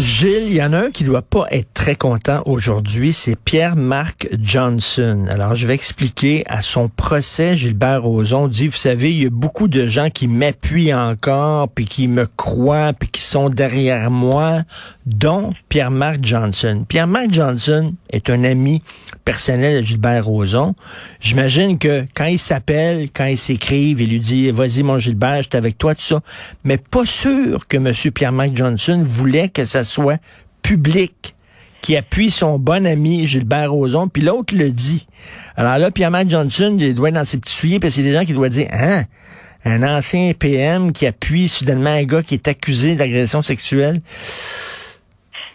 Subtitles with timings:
[0.00, 4.28] Gilles, il y en a un qui doit pas être très content aujourd'hui, c'est Pierre-Marc
[4.40, 5.26] Johnson.
[5.28, 9.30] Alors, je vais expliquer à son procès, Gilbert Rozon dit, vous savez, il y a
[9.30, 14.62] beaucoup de gens qui m'appuient encore, puis qui me croient, puis qui sont derrière moi,
[15.06, 16.84] dont Pierre-Marc Johnson.
[16.86, 18.82] Pierre-Marc Johnson est un ami
[19.28, 20.74] personnel de Gilbert Rozon.
[21.20, 25.48] J'imagine que quand il s'appelle, quand il s'écrivent, il lui dit, vas-y mon Gilbert, je
[25.50, 26.20] suis avec toi, tout ça.
[26.64, 27.92] Mais pas sûr que M.
[28.10, 30.16] Pierre-Marc Johnson voulait que ça soit
[30.62, 31.34] public
[31.82, 35.06] qui appuie son bon ami Gilbert Rozon, puis l'autre le dit.
[35.56, 38.24] Alors là, Pierre-Marc Johnson, il doit être dans ses petits souliers, puis c'est des gens
[38.24, 39.02] qui doivent dire, hein,
[39.66, 44.00] un ancien PM qui appuie soudainement un gars qui est accusé d'agression sexuelle.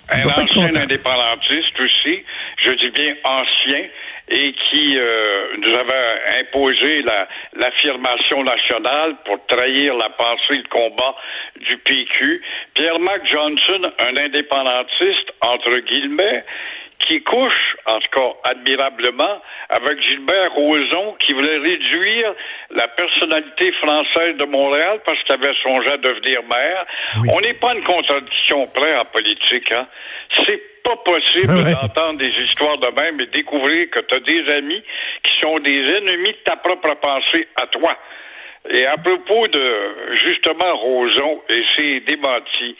[0.10, 2.23] Un ancien indépendantiste aussi,
[2.64, 3.86] je dis bien ancien,
[4.30, 7.04] et qui euh, nous avait imposé
[7.54, 11.16] l'affirmation nationale pour trahir la pensée, le combat
[11.60, 12.42] du PQ.
[12.74, 16.46] Pierre-Marc Johnson, un indépendantiste, entre guillemets,
[17.08, 22.34] qui couche, en tout cas admirablement, avec Gilbert Rozon, qui voulait réduire
[22.72, 26.86] la personnalité française de Montréal parce qu'il avait songé à devenir maire.
[27.30, 29.72] On n'est pas une contradiction près en politique.
[29.72, 29.88] Hein?
[30.46, 34.84] C'est pas possible d'entendre des histoires de même et découvrir que tu as des amis
[35.24, 37.98] qui sont des ennemis de ta propre pensée à toi.
[38.70, 42.78] Et à propos de, justement, Roson et ses démentis,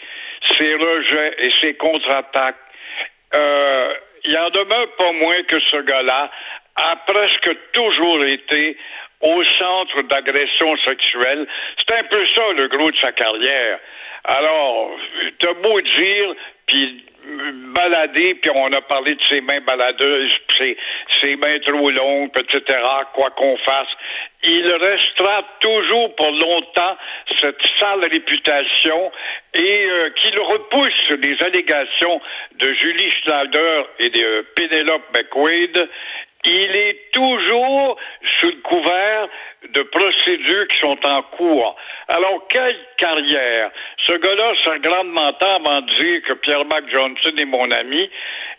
[0.58, 2.56] ses rejets et ses contre-attaques,
[3.36, 3.94] euh,
[4.26, 6.32] il en demeure pas moins que ce gars-là
[6.76, 8.78] a presque toujours été
[9.22, 11.48] au centre d'agressions sexuelles.
[11.78, 13.80] C'est un peu ça le gros de sa carrière.
[14.26, 14.92] Alors,
[15.40, 16.36] t'as beau dire,
[16.66, 17.06] puis
[17.74, 20.78] balader, puis on a parlé de ses mains baladeuses, ses,
[21.22, 22.80] ses mains trop longues, etc.,
[23.14, 23.88] quoi qu'on fasse,
[24.44, 26.98] il restera toujours pour longtemps
[27.40, 29.12] cette sale réputation
[29.54, 32.22] et euh, qu'il repousse les allégations
[32.60, 35.90] de Julie Schneider et de Penelope McQuaid
[36.46, 37.98] il est toujours
[38.40, 39.30] sous le couvert
[39.74, 41.76] de procédures qui sont en cours.
[42.10, 43.72] Alors, quelle carrière!
[44.06, 48.10] Ce gars-là c'est grandement temps avant de dire que Pierre-Marc Johnson est mon ami.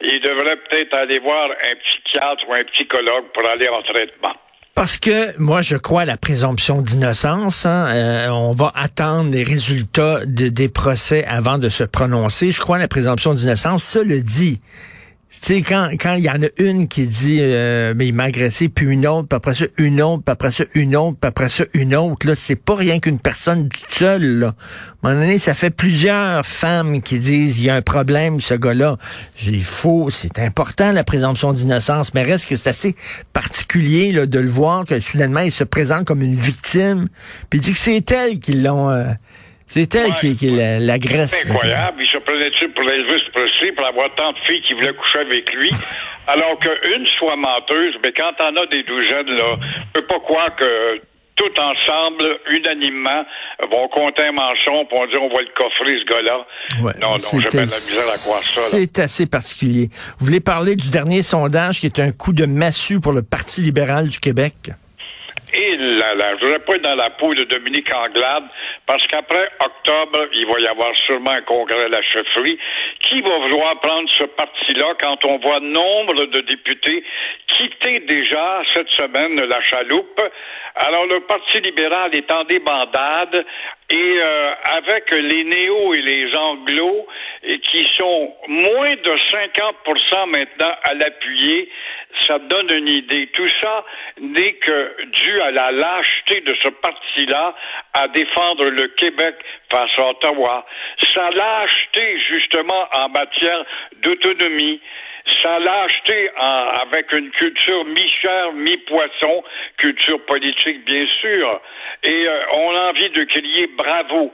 [0.00, 4.34] Il devrait peut-être aller voir un psychiatre ou un psychologue pour aller en traitement.
[4.74, 7.64] Parce que moi, je crois à la présomption d'innocence.
[7.64, 7.86] Hein.
[7.90, 12.50] Euh, on va attendre les résultats de, des procès avant de se prononcer.
[12.50, 13.84] Je crois à la présomption d'innocence.
[13.84, 14.60] Cela dit,
[15.40, 18.68] sais, quand quand il y en a une qui dit euh, mais il m'a agressé,
[18.68, 21.48] puis une autre, puis après ça une autre, puis après ça une autre, puis après
[21.48, 24.54] ça une autre, là, c'est pas rien qu'une personne seule, là.
[25.02, 28.40] À un moment donné, ça fait plusieurs femmes qui disent il y a un problème,
[28.40, 28.96] ce gars-là.
[29.42, 29.62] Il
[30.10, 32.96] c'est important la présomption d'innocence, mais reste que c'est assez
[33.32, 37.08] particulier là, de le voir que soudainement il se présente comme une victime,
[37.50, 38.90] puis il dit que c'est elle qui l'ont.
[38.90, 39.04] Euh,
[39.74, 41.32] c'est elle qui, qui l'agresse.
[41.32, 42.00] C'est incroyable.
[42.00, 45.52] Il se prenait-tu pour Elvis Presley pour avoir tant de filles qui voulaient coucher avec
[45.52, 45.72] lui,
[46.28, 49.56] alors qu'une soit menteuse, mais quand t'en as des douzaines, là,
[49.96, 51.00] je peux pas croire que
[51.34, 53.24] tout ensemble, unanimement,
[53.68, 56.46] vont compter un mensonge pour dire on va le coffrer, ce gars-là.
[57.00, 58.60] non, non, j'ai bien de la misère à croire ça.
[58.60, 59.88] C'est assez particulier.
[60.20, 63.60] Vous voulez parler du dernier sondage qui est un coup de massue pour le Parti
[63.60, 64.54] libéral du Québec?
[65.84, 68.44] Je voudrais pas être dans la peau de Dominique Anglade,
[68.86, 72.58] parce qu'après octobre, il va y avoir sûrement un congrès à la chefferie.
[73.00, 77.04] Qui va vouloir prendre ce parti-là quand on voit nombre de députés
[77.46, 80.20] quitter déjà cette semaine la chaloupe?
[80.76, 83.44] Alors, le Parti libéral est en débandade
[83.90, 87.06] et euh, avec les néo et les anglos
[87.42, 91.68] qui sont moins de 50% maintenant à l'appuyer,
[92.26, 93.26] ça donne une idée.
[93.34, 93.84] Tout ça
[94.20, 97.54] n'est que dû à la lâcheté de ce parti-là
[97.92, 99.36] à défendre le Québec
[99.70, 100.64] face à Ottawa.
[101.14, 103.64] Sa lâcheté, justement, en matière
[104.02, 104.80] d'autonomie,
[105.42, 109.42] sa lâcheté avec une culture mi-chair, mi-poisson,
[109.78, 111.60] culture politique bien sûr,
[112.02, 114.32] et euh, on a envie de crier bravo,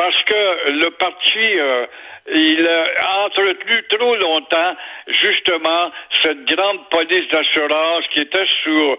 [0.00, 1.84] parce que le parti euh,
[2.32, 4.74] il a entretenu trop longtemps
[5.08, 5.90] justement
[6.22, 8.96] cette grande police d'assurance qui était sur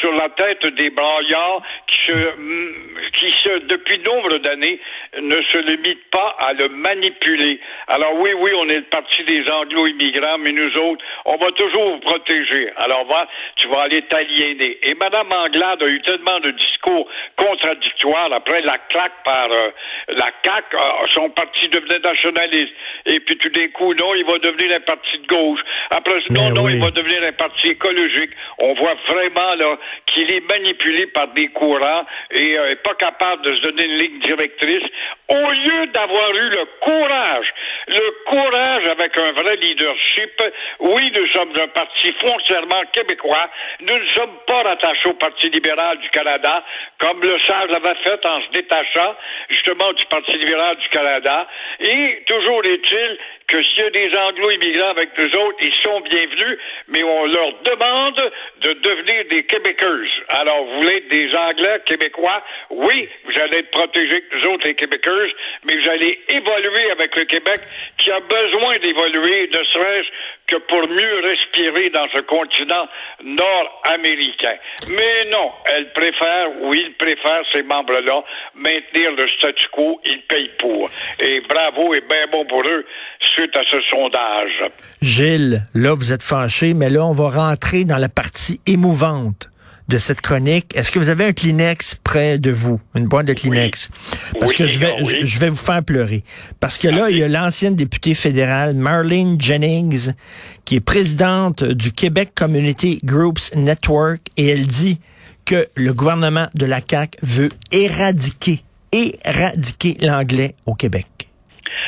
[0.00, 2.34] sur la tête des braillards qui se
[3.12, 4.80] qui se depuis nombre d'années
[5.20, 7.60] ne se limite pas à le manipuler.
[7.88, 11.90] Alors oui, oui, on est le parti des anglo-immigrants, mais nous autres, on va toujours
[11.90, 12.70] vous protéger.
[12.76, 14.78] Alors va, tu vas aller t'aliéner.
[14.82, 19.70] Et Madame Anglade a eu tellement de discours contradictoires après la claque par euh,
[20.08, 22.74] la CAQ, ah, son parti devenait nationaliste.
[23.06, 25.60] Et puis tout d'un coup, non, il va devenir un parti de gauche.
[25.90, 28.30] Après, non, non, il va devenir un parti écologique.
[28.58, 33.54] On voit vraiment là qu'il est manipulé par des courants et n'est pas capable de
[33.54, 34.84] se donner une ligne directrice.
[35.28, 37.46] Au lieu d'avoir eu le courage,
[37.88, 40.42] le courage avec un vrai leadership,
[40.80, 43.50] oui, nous sommes un parti foncièrement québécois.
[43.80, 46.64] Nous ne sommes pas rattachés au Parti libéral du Canada,
[46.98, 49.14] comme le Sage l'avait fait en se détachant
[49.50, 51.46] justement du Parti du Canada.
[51.80, 56.58] Et toujours est-il que s'il y a des anglo-immigrants avec nous autres, ils sont bienvenus,
[56.88, 60.12] mais on leur demande de devenir des Québécoises.
[60.28, 62.44] Alors, vous voulez être des Anglais, Québécois?
[62.70, 65.30] Oui, vous allez être protégés que nous autres, les Québécoises,
[65.64, 67.60] mais vous allez évoluer avec le Québec
[67.96, 70.08] qui a besoin d'évoluer, ne serait-ce
[70.46, 72.88] que pour mieux respirer dans ce continent
[73.22, 74.56] nord-américain.
[74.90, 78.24] Mais non, elle préfère, ou il préfère, ces membres-là,
[78.54, 80.90] maintenir le statu quo, ils payent pour.
[81.20, 82.86] Et bravo et bien bon pour eux
[83.38, 84.72] suite à ce sondage.
[85.00, 89.48] Gilles, là, vous êtes fâché, mais là, on va rentrer dans la partie émouvante
[89.88, 90.76] de cette chronique.
[90.76, 93.90] Est-ce que vous avez un Kleenex près de vous, une boîte de Kleenex?
[94.38, 94.92] Parce que je vais,
[95.24, 96.24] je, vais vous faire pleurer.
[96.60, 100.12] Parce que là, il y a l'ancienne députée fédérale Marlene Jennings,
[100.64, 104.98] qui est présidente du Québec Community Groups Network, et elle dit
[105.44, 108.60] que le gouvernement de la CAQ veut éradiquer,
[108.92, 111.06] éradiquer l'anglais au Québec.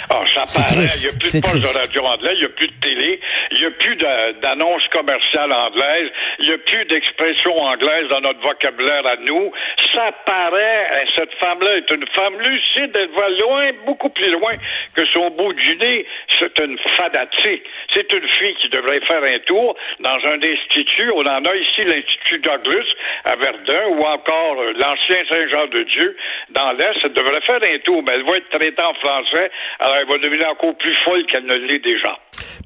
[0.09, 0.87] Ah, ça paraît.
[0.87, 3.21] il n'y a plus de poste de radio anglais, il n'y a plus de télé,
[3.53, 8.41] il n'y a plus d'annonces commerciales anglaises, il n'y a plus d'expressions anglaises dans notre
[8.41, 9.53] vocabulaire à nous.
[9.93, 14.53] Ça paraît, hein, cette femme-là est une femme lucide, elle va loin, beaucoup plus loin
[14.95, 16.07] que son bout du nez.
[16.39, 17.65] C'est une fadatique.
[17.93, 21.11] C'est une fille qui devrait faire un tour dans un institut.
[21.15, 22.87] On en a ici l'Institut Douglas
[23.25, 26.17] à Verdun ou encore euh, l'ancien Saint-Jean-de-Dieu
[26.51, 26.99] dans l'Est.
[27.05, 29.51] Elle devrait faire un tour, mais elle va être traitée en français.
[29.81, 30.19] Alors elle va
[30.51, 32.17] encore plus folle qu'elle ne l'est déjà.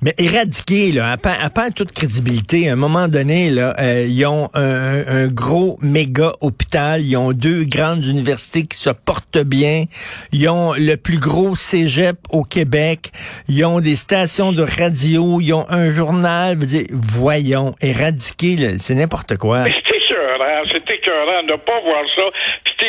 [0.03, 4.27] Mais éradiquer, là, à pas, à toute crédibilité, à un moment donné, là, euh, ils
[4.27, 9.85] ont un, gros méga hôpital, ils ont deux grandes universités qui se portent bien,
[10.33, 13.13] ils ont le plus gros cégep au Québec,
[13.49, 16.57] ils ont des stations de radio, ils ont un journal.
[16.93, 19.65] voyons, éradiquer, c'est n'importe quoi.
[19.65, 22.25] C'est écœurant, c'est écœurant de ne pas voir ça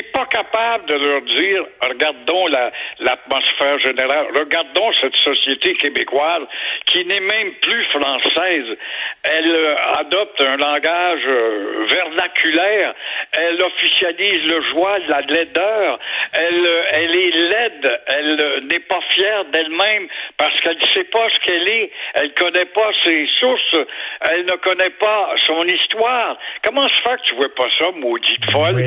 [0.04, 6.44] pas capable de leur dire, regardons la, l'atmosphère générale, regardons cette société québécoise
[6.86, 8.78] qui n'est même plus française.
[9.24, 12.94] Elle euh, adopte un langage euh, vernaculaire.
[13.32, 16.00] Elle officialise le joie, la laideur.
[16.34, 17.95] Elle, euh, elle est laide.
[18.26, 20.08] Elle n'est pas fière d'elle-même
[20.38, 21.92] parce qu'elle ne sait pas ce qu'elle est.
[22.16, 23.76] Elle connaît pas ses sources.
[24.22, 26.38] Elle ne connaît pas son histoire.
[26.64, 28.82] Comment se fait que tu vois pas ça, maudite folle?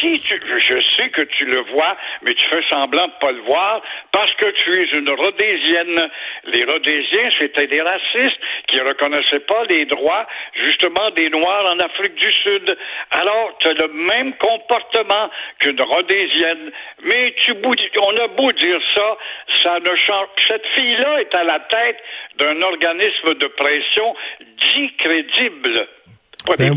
[0.00, 3.40] Si tu, je sais que tu le vois, mais tu fais semblant de pas le
[3.42, 6.10] voir parce que tu es une Rhodésienne.
[6.44, 10.26] Les Rhodésiens, c'était des racistes qui reconnaissaient pas les droits,
[10.62, 12.76] justement, des Noirs en Afrique du Sud.
[13.10, 15.30] Alors, tu as le même comportement
[15.60, 16.72] qu'une Rhodésienne.
[17.04, 17.54] Mais tu,
[18.00, 19.16] on a beau dire ça,
[19.62, 20.28] ça ne change.
[20.46, 21.98] Cette fille-là est à la tête
[22.38, 25.88] d'un organisme de pression dit crédible.
[26.58, 26.76] Ben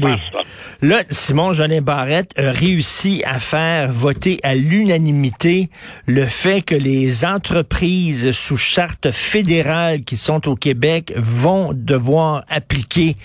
[0.81, 5.69] là, Simon Jolin Barrette a réussi à faire voter à l'unanimité
[6.05, 13.15] le fait que les entreprises sous charte fédérale qui sont au Québec vont devoir appliquer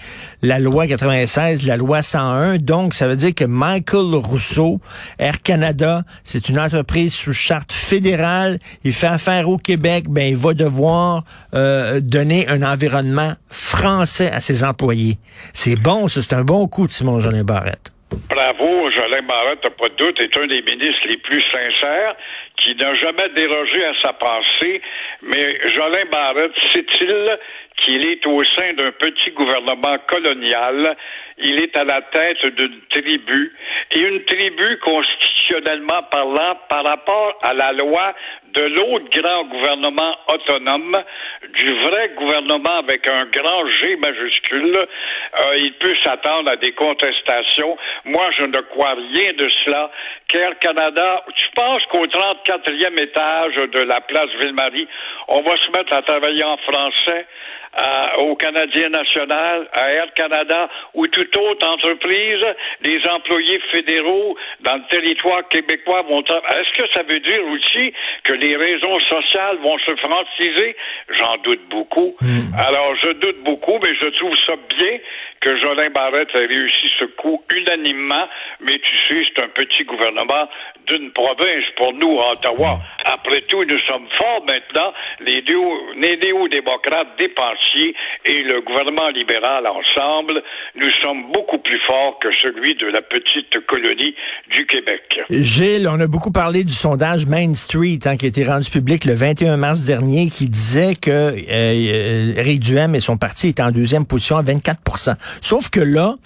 [0.43, 2.59] la loi 96, la loi 101.
[2.59, 4.81] Donc, ça veut dire que Michael Rousseau,
[5.19, 8.59] Air Canada, c'est une entreprise sous charte fédérale.
[8.85, 10.07] Il fait affaire au Québec.
[10.09, 15.19] Ben, il va devoir euh, donner un environnement français à ses employés.
[15.53, 17.91] C'est bon, ça c'est un bon coup de Simon Jolin Barrette.
[18.29, 22.15] Bravo, Jolin Barrette, pas de doute, est un des ministres les plus sincères
[22.61, 24.81] qui n'a jamais dérogé à sa pensée.
[25.23, 27.39] Mais Jolin Barrette sait-il
[27.79, 30.97] qu'il est au sein d'un petit gouvernement colonial?
[31.39, 33.57] Il est à la tête d'une tribu,
[33.93, 38.15] et une tribu constitutionnellement parlant par rapport à la loi
[38.53, 40.97] de l'autre grand gouvernement autonome,
[41.55, 47.77] du vrai gouvernement avec un grand G majuscule, euh, il peut s'attendre à des contestations.
[48.05, 49.91] Moi, je ne crois rien de cela.
[50.29, 52.07] Qu'Air Canada, tu penses qu'au
[52.51, 54.89] 34e étage de la place Ville-Marie,
[55.29, 57.27] on va se mettre à travailler en français?
[58.19, 62.45] Au Canadien national, à Air Canada ou toute autre entreprise,
[62.83, 66.21] les employés fédéraux dans le territoire québécois vont...
[66.21, 67.93] Est-ce que ça veut dire aussi
[68.25, 70.77] que les raisons sociales vont se franciser?
[71.19, 72.17] J'en doute beaucoup.
[72.21, 72.53] Hmm.
[72.59, 74.99] Alors, je doute beaucoup, mais je trouve ça bien
[75.41, 78.29] que Jolin Barrette ait réussi ce coup unanimement,
[78.61, 80.49] mais tu sais, c'est un petit gouvernement
[80.87, 82.79] d'une province pour nous, Ottawa.
[83.05, 85.43] Après tout, nous sommes forts maintenant, les,
[85.97, 87.17] néo-démocrates
[88.25, 90.43] et le gouvernement libéral ensemble.
[90.77, 94.15] Nous sommes beaucoup plus forts que celui de la petite colonie
[94.53, 95.21] du Québec.
[95.31, 99.05] Gilles, on a beaucoup parlé du sondage Main Street hein, qui a été rendu public
[99.05, 103.71] le 21 mars dernier qui disait que euh, Éric Duhem et son parti étaient en
[103.71, 106.17] deuxième position à 24% Sauf que là,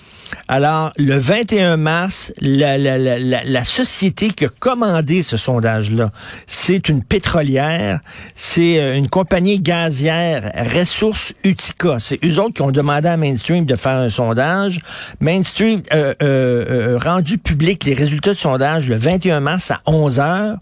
[0.49, 6.11] alors, le 21 mars, la, la, la, la, société qui a commandé ce sondage-là,
[6.47, 8.01] c'est une pétrolière,
[8.35, 11.99] c'est euh, une compagnie gazière, Ressources Utica.
[11.99, 14.81] C'est eux autres qui ont demandé à Mainstream de faire un sondage.
[15.21, 20.21] Mainstream euh, euh, euh rendu public les résultats du sondage le 21 mars à 11
[20.21, 20.57] heures,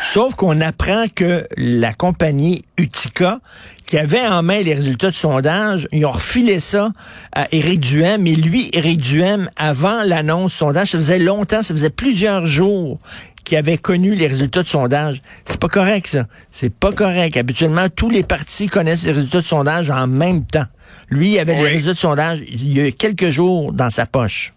[0.00, 3.40] sauf qu'on apprend que la compagnie Utica,
[3.86, 6.92] qui avait en main les résultats du sondage, ils ont refilé ça
[7.32, 8.26] à Éric Duhem.
[8.26, 13.00] Et lui, Éric Duhem, avant l'annonce du sondage, ça faisait longtemps, ça faisait plusieurs jours
[13.48, 15.22] qu'il avait connu les résultats de sondage.
[15.46, 16.26] C'est pas correct, ça.
[16.50, 17.36] C'est pas correct.
[17.38, 20.66] Habituellement, tous les partis connaissent les résultats de sondage en même temps.
[21.08, 24.52] Lui, il avait les résultats de sondage il y a quelques jours dans sa poche.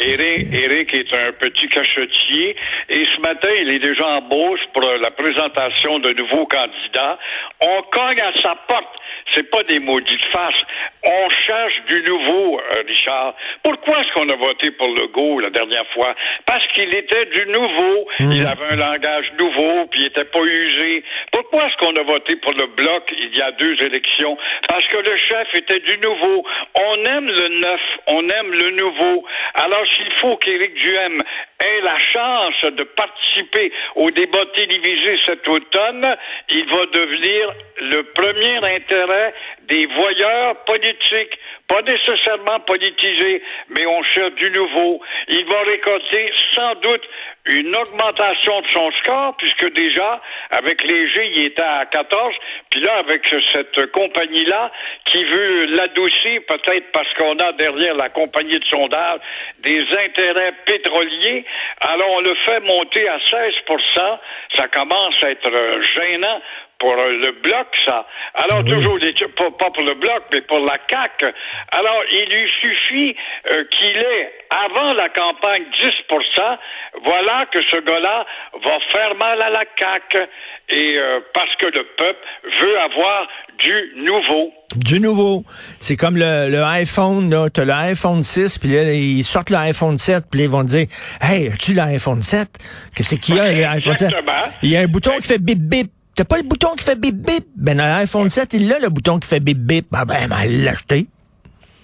[0.00, 2.56] Eric, est un petit cachetier
[2.88, 7.18] et ce matin, il est déjà en bourse pour la présentation de nouveaux candidats.
[7.60, 8.96] On cogne à sa porte.
[9.34, 10.62] C'est pas des maudites faces.
[11.04, 13.34] On cherche du nouveau, euh, Richard.
[13.62, 16.14] Pourquoi est-ce qu'on a voté pour Legault la dernière fois?
[16.46, 18.08] Parce qu'il était du nouveau.
[18.18, 18.32] Hmm.
[18.32, 21.04] Il avait un langage nouveau, puis il était pas usé.
[21.32, 24.36] Pourquoi est-ce qu'on a voté pour le Bloc il y a deux élections?
[24.68, 26.44] Parce que le chef était du nouveau.
[26.74, 29.24] On aime le neuf, on aime le nouveau.
[29.54, 31.20] Alors, s'il faut qu'Éric Duhem
[31.62, 36.16] ait la chance de participer au débat télévisé cet automne,
[36.48, 39.34] il va devenir le premier intérêt
[39.70, 45.00] des voyeurs politiques, pas nécessairement politisés, mais on cherche du nouveau.
[45.28, 47.02] Il va récolter sans doute
[47.46, 52.34] une augmentation de son score, puisque déjà, avec Léger, il était à 14,
[52.70, 54.70] puis là, avec cette compagnie-là,
[55.06, 59.20] qui veut l'adoucir, peut-être parce qu'on a derrière la compagnie de sondage
[59.60, 61.44] des intérêts pétroliers,
[61.80, 64.18] alors on le fait monter à 16%
[64.56, 65.50] ça commence à être
[65.96, 66.40] gênant
[66.80, 68.06] pour le bloc, ça.
[68.34, 68.98] Alors, toujours,
[69.36, 71.26] pas, pour le bloc, mais pour la CAQ.
[71.72, 73.16] Alors, il lui suffit
[73.52, 74.32] euh, qu'il ait,
[74.66, 76.58] avant la campagne, 10%
[77.04, 78.26] Voilà que ce gars-là
[78.64, 80.26] va faire mal à la CAQ.
[80.70, 82.18] Et euh, parce que le peuple
[82.60, 84.52] veut avoir du nouveau.
[84.76, 85.44] Du nouveau.
[85.80, 87.48] C'est comme le, le iPhone, là.
[87.50, 90.86] T'as l'iPhone 6, puis là, ils sortent l'iPhone 7, puis ils vont dire
[91.20, 92.48] Hey, as-tu l'iPhone 7?
[92.94, 94.14] Qu'est-ce qu'il y a, l'iPhone 7?
[94.62, 95.90] Il y a un bouton qui fait bip bip.
[96.16, 97.46] T'as pas le bouton qui fait bip bip?
[97.56, 99.86] Ben, dans l'iPhone 7, il a le bouton qui fait bip bip.
[99.90, 101.06] Ben, ben, ben l'acheter.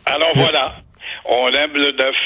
[0.04, 0.76] Alors voilà.
[1.28, 2.16] On aime le neuf.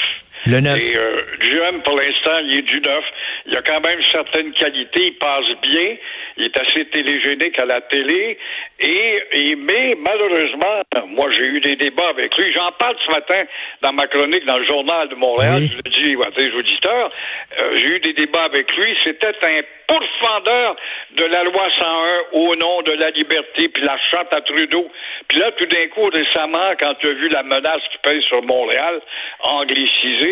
[0.45, 0.81] Le neuf.
[0.81, 3.03] Et euh, pour l'instant, il est du neuf.
[3.45, 5.07] Il a quand même certaines qualités.
[5.07, 5.95] Il passe bien.
[6.37, 8.37] Il est assez télégénique à la télé.
[8.79, 12.51] Et, et mais malheureusement, moi j'ai eu des débats avec lui.
[12.53, 13.43] J'en parle ce matin
[13.81, 15.61] dans ma chronique dans le journal de Montréal.
[15.69, 17.11] Je le dis à des auditeurs.
[17.59, 18.97] Euh, j'ai eu des débats avec lui.
[19.05, 20.75] C'était un pourfendeur
[21.17, 24.89] de la loi 101 au nom de la liberté, puis la chatte à Trudeau.
[25.27, 28.41] Puis là, tout d'un coup, récemment, quand tu as vu la menace qui pèse sur
[28.43, 29.01] Montréal,
[29.41, 30.30] anglicisée,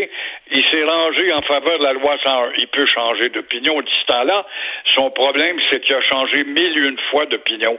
[0.51, 2.51] il s'est rangé en faveur de la loi 101.
[2.57, 4.45] Il peut changer d'opinion d'ici temps-là.
[4.95, 7.77] Son problème, c'est qu'il a changé mille et une fois d'opinion.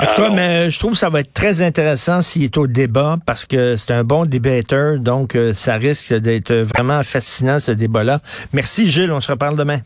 [0.00, 2.68] En tout cas, mais je trouve que ça va être très intéressant s'il est au
[2.68, 7.72] débat parce que c'est un bon débatteur, donc euh, ça risque d'être vraiment fascinant ce
[7.72, 8.20] débat-là.
[8.52, 9.80] Merci Gilles, on se reparle demain.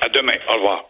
[0.00, 0.32] À demain.
[0.48, 0.85] Au revoir.